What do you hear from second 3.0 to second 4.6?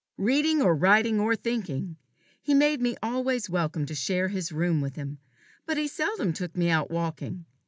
always welcome to share his